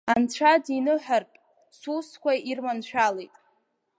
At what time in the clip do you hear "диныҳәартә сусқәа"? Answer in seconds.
0.65-2.33